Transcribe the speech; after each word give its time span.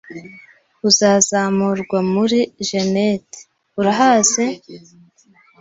Uzazamurwa 0.87 1.97
muri 2.13 2.39
genet?urahazi? 2.67 4.45